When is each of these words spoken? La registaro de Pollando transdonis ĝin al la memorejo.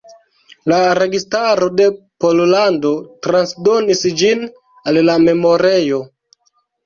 La 0.71 0.77
registaro 0.99 1.67
de 1.81 1.85
Pollando 2.23 2.93
transdonis 3.27 4.01
ĝin 4.21 4.41
al 4.93 4.99
la 5.11 5.19
memorejo. 5.27 6.01